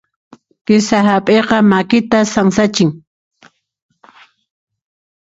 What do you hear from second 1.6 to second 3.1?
makitan sansachin.